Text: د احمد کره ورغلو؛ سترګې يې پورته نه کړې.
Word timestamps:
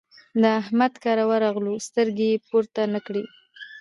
د 0.41 0.43
احمد 0.61 0.93
کره 1.03 1.23
ورغلو؛ 1.31 1.73
سترګې 1.87 2.27
يې 2.33 2.41
پورته 2.47 2.81
نه 2.93 2.99
کړې. 3.05 3.23